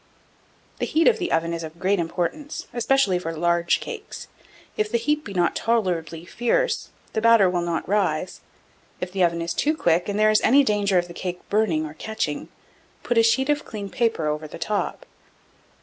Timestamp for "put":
13.03-13.19